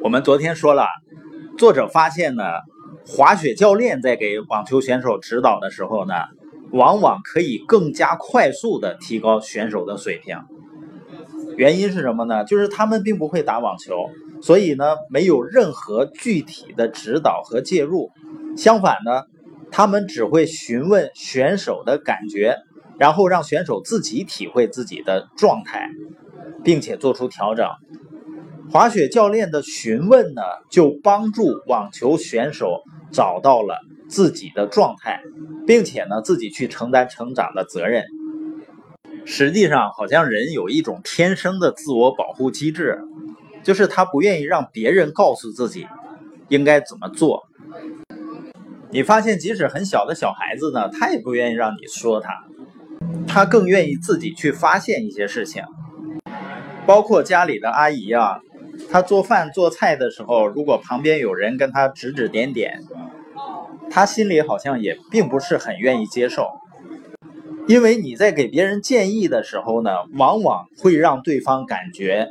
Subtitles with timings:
[0.00, 0.86] 我们昨天说了，
[1.58, 2.44] 作者发现呢，
[3.06, 6.14] 滑雪教练在给网球选手指导的时候呢，
[6.70, 10.38] 往往可以更加快速的提高选手的水平。
[11.56, 12.44] 原因是什么呢？
[12.44, 18.12] 就是他们并不会打网球，所以呢，没有任何具体的指导和介入。
[18.56, 19.24] 相反呢，
[19.72, 22.56] 他们只会询问选手的感觉，
[22.98, 25.90] 然后让选手自己体会自己的状态，
[26.62, 27.68] 并且做出调整。
[28.70, 35.22] 滑雪教练的询问呢，就帮助网球选手找到了自己的状态，
[35.66, 38.04] 并且呢，自己去承担成长的责任。
[39.24, 42.98] 实际上，好像人有一种天生的自我保护机制，
[43.62, 45.86] 就是他不愿意让别人告诉自己
[46.48, 47.48] 应该怎么做。
[48.90, 52.44] 你发现，即使很小的小孩子呢，他也不愿意让你说他，
[53.26, 55.62] 他更愿意自己去发现一些事情，
[56.86, 58.40] 包括家里的阿姨啊。
[58.90, 62.82] 他做饭做菜的时候，如果旁边有人跟他指指点点，
[63.90, 66.46] 他心里好像也并不是很愿意接受，
[67.66, 72.28] 因为你在给别人建议的时候呢，往往会让对方感觉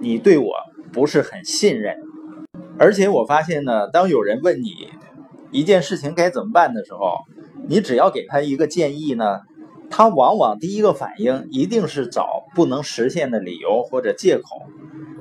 [0.00, 0.52] 你对我
[0.92, 1.96] 不是很信任。
[2.78, 4.90] 而且我发现呢，当有人问你
[5.50, 7.18] 一件事情该怎么办的时候，
[7.68, 9.40] 你只要给他一个建议呢，
[9.88, 14.66] 他往往第一个反应一定是找不能实现的理由或者借口。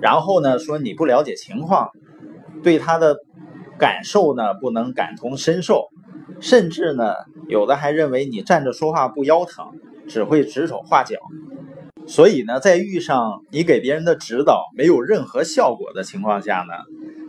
[0.02, 1.90] 然后呢，说你不了解情况，
[2.64, 3.18] 对他的
[3.78, 5.90] 感受呢不能感同身受，
[6.40, 7.14] 甚至呢
[7.48, 9.68] 有的还认为你站着说话不腰疼，
[10.08, 11.18] 只会指手画脚。
[12.08, 16.74] 所以呢，在遇上你给别人的指导没有任何效果的情况下呢，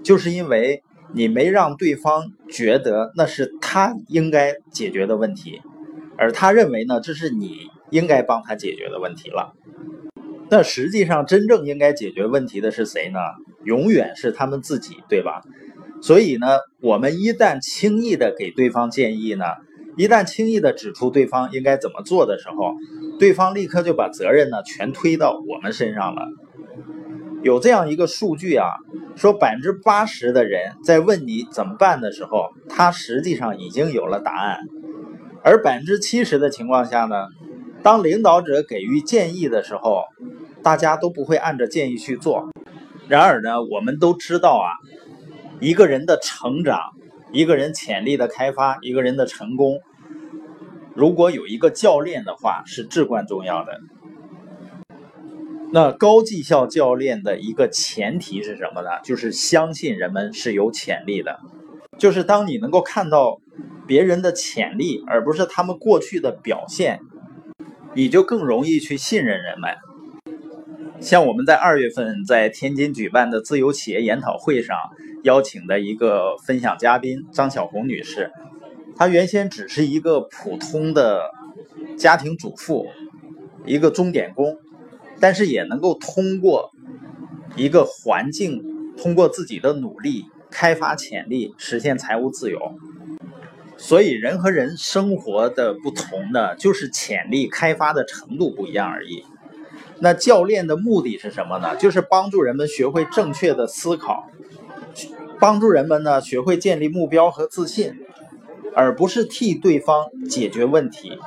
[0.05, 0.83] 就是因为
[1.14, 5.62] 你没让对方觉得那是他应该解决的问题，
[6.19, 7.56] 而他认为呢这是你
[7.91, 9.55] 应该帮他解决的问题了。
[10.48, 13.19] 那实际上，真正应该解决问题的是谁呢？
[13.64, 15.42] 永远是他们自己，对吧？
[16.00, 19.44] 所以呢，我们一旦轻易的给对方建议呢，
[19.97, 22.74] 一旦轻易的指出对方应该怎么做的时候，
[23.18, 26.29] 对方立刻就把责任呢全推到我们身上了。
[27.42, 28.67] 有这样一个数据啊，
[29.17, 34.58] 说百分之八十的人在问你怎么办的时候，他实际上已经有了答案，
[35.42, 37.27] 而百分之七十的情况下呢？
[37.83, 40.07] 当领导者给予建议的时候，
[40.66, 42.50] 大家都不会按着建议去做。
[43.06, 44.66] 然而呢，我们都知道啊，
[45.60, 46.80] 一个人的成长，
[47.30, 49.78] 一个人潜力的开发，一个人的成功，
[50.92, 53.78] 如果有一个教练的话，是至关重要的。
[55.70, 58.88] 那高绩效教练的一个前提是什么呢？
[59.04, 61.38] 就是相信人们是有潜力的。
[61.96, 63.40] 就是当你能够看到
[63.86, 66.98] 别人的潜力，而不是他们过去的表现。
[67.94, 69.70] 你就更容易去信任人们。
[71.01, 74.77] 像我们在二月份在天津举办的自由企业研讨会上
[75.24, 78.33] 邀请的一个分享嘉宾张小红女士，
[78.96, 81.30] 她原先只是一个普通的
[81.96, 82.86] 家庭主妇，
[83.64, 84.57] 一个钟点工，
[85.20, 86.73] 但是也能够通过
[87.57, 88.63] 一个环境，
[88.96, 92.58] 通过自己的努力开发潜力，实现财务自由。
[93.77, 99.23] 所以人和人生活的不同呢，就是潜力开发的程度不一样而已。
[100.01, 101.77] 那教练的目的是什么呢？
[101.77, 104.29] 就是帮助人们学会正确的思考，
[105.40, 107.95] 帮助人们呢学会建立目标和自信，
[108.74, 111.18] 而不是替对方解决问题。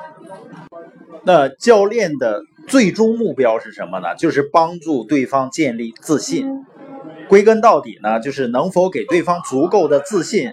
[1.24, 4.14] 那教练的最终目标是什么呢？
[4.16, 6.64] 就是帮助对方建立自信。
[7.28, 10.52] 归根到底呢，就是能否给对方足够的自信，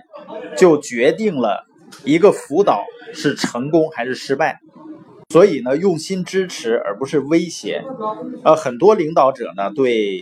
[0.56, 1.66] 就决定了。
[2.04, 4.60] 一个辅导是成功还是失败，
[5.30, 7.84] 所以呢，用心支持而不是威胁。
[8.46, 10.22] 呃，很多领导者呢，对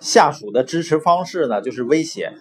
[0.00, 2.32] 下属的支持方式呢，就是威胁，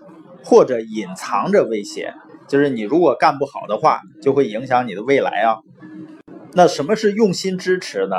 [0.44, 2.14] 或者隐藏着威胁，
[2.48, 5.58] 就是你如果干不好的话，就会影响你的未来啊。
[6.54, 8.16] 那什么是用心支持呢？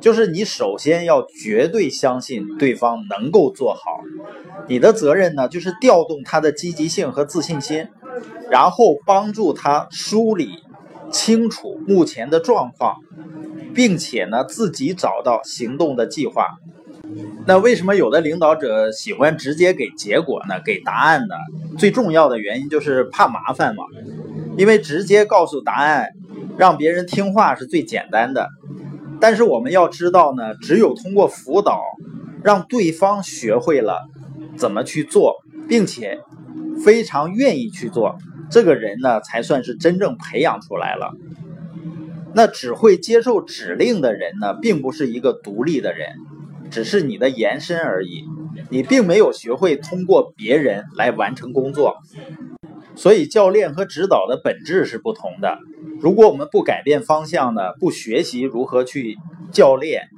[0.00, 4.00] 就是你首先要绝对相信对方能够做好，
[4.68, 7.88] 你的责任呢，就是调动他的积极性和自信心。
[8.50, 10.62] 然后帮助他梳理
[11.14, 12.96] 清楚目前的状况，
[13.72, 16.58] 并且呢自己找到行动的计划。
[17.46, 20.60] 那为什么有的领导者喜欢直接给结果呢？
[20.64, 21.36] 给答案呢？
[21.78, 23.84] 最重要的原因就是怕麻烦嘛。
[24.56, 26.08] 因为直接告诉答案，
[26.58, 28.48] 让别人听话是最简单的。
[29.20, 31.80] 但是我们要知道呢，只有通过辅导，
[32.42, 34.08] 让对方学会了
[34.56, 35.36] 怎么去做，
[35.68, 36.18] 并且。
[36.84, 38.18] 非常愿意去做，
[38.54, 41.16] 这个人呢才算是真正培养出来了。
[42.36, 46.10] 那只会接受指令的人呢，并不是一个独立的人，
[46.70, 48.22] 只是你的延伸而已。
[48.70, 51.96] 你并没有学会通过别人来完成工作。
[52.94, 55.58] 所以，教练和指导的本质是不同的。
[55.98, 59.18] 如果我们不改变方向呢，不学习如何去
[59.50, 60.10] 教练，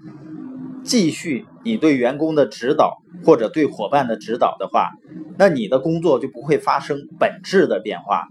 [0.84, 4.92] 继续你对员工的指导或者对伙伴的指导的话，
[5.36, 8.28] 那你的工作就不会发生本质的变化。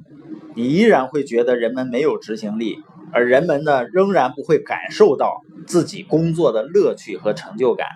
[0.56, 2.78] 你依然会觉得人们没有执行力，
[3.12, 7.88] 而人们呢，仍然不会感受到自己工作的乐趣和成就感。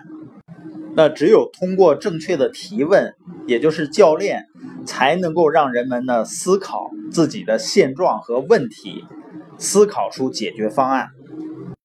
[0.94, 3.14] 那只有通过正确的提问，
[3.46, 4.44] 也就是教练。
[4.86, 9.04] 才能够让人们呢思考自己的现状和问题，
[9.58, 11.10] 思考出解决方案。